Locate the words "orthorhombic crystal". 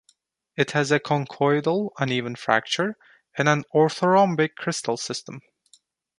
3.71-4.97